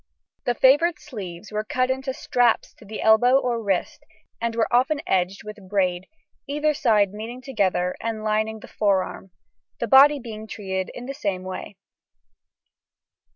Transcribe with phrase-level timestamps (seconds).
[0.45, 4.03] The favoured sleeves were cut into straps to the elbow or wrist,
[4.41, 6.07] and were often edged with braid,
[6.47, 9.29] either side meeting together and lining the forearm,
[9.79, 11.75] the body being treated in the same way.